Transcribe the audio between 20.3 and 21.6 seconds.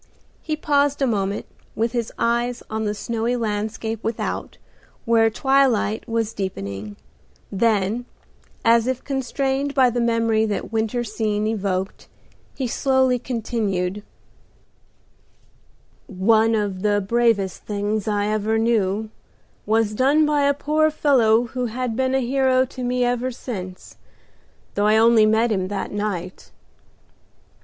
a poor fellow